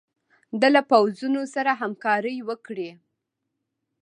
[0.59, 2.89] ده له پوځونو سره همکاري وکړي.